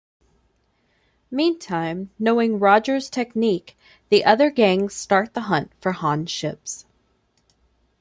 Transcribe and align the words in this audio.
Meantime, 1.29 2.09
knowing 2.17 2.57
Rogers' 2.57 3.07
technique, 3.07 3.77
the 4.09 4.25
other 4.25 4.49
gangs 4.49 4.95
start 4.95 5.35
the 5.35 5.41
hunt 5.41 5.71
for 5.79 5.91
Han 5.91 6.25
ships. 6.25 6.87